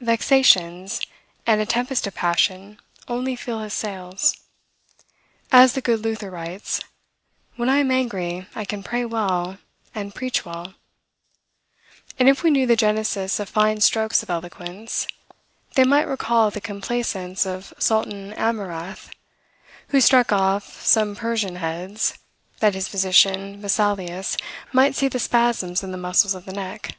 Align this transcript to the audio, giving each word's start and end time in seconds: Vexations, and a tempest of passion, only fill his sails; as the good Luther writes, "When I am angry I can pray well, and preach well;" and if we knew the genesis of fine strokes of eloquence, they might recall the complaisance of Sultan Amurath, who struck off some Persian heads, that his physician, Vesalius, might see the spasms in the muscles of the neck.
Vexations, 0.00 1.02
and 1.46 1.60
a 1.60 1.66
tempest 1.66 2.06
of 2.06 2.14
passion, 2.14 2.80
only 3.08 3.36
fill 3.36 3.60
his 3.60 3.74
sails; 3.74 4.34
as 5.52 5.74
the 5.74 5.82
good 5.82 6.00
Luther 6.00 6.30
writes, 6.30 6.80
"When 7.56 7.68
I 7.68 7.76
am 7.80 7.90
angry 7.90 8.46
I 8.54 8.64
can 8.64 8.82
pray 8.82 9.04
well, 9.04 9.58
and 9.94 10.14
preach 10.14 10.46
well;" 10.46 10.72
and 12.18 12.26
if 12.26 12.42
we 12.42 12.50
knew 12.50 12.66
the 12.66 12.74
genesis 12.74 13.38
of 13.38 13.50
fine 13.50 13.82
strokes 13.82 14.22
of 14.22 14.30
eloquence, 14.30 15.06
they 15.74 15.84
might 15.84 16.08
recall 16.08 16.50
the 16.50 16.62
complaisance 16.62 17.44
of 17.44 17.74
Sultan 17.78 18.32
Amurath, 18.32 19.10
who 19.88 20.00
struck 20.00 20.32
off 20.32 20.82
some 20.86 21.14
Persian 21.16 21.56
heads, 21.56 22.16
that 22.60 22.72
his 22.74 22.88
physician, 22.88 23.60
Vesalius, 23.60 24.38
might 24.72 24.94
see 24.94 25.08
the 25.08 25.18
spasms 25.18 25.82
in 25.82 25.90
the 25.92 25.98
muscles 25.98 26.34
of 26.34 26.46
the 26.46 26.52
neck. 26.54 26.96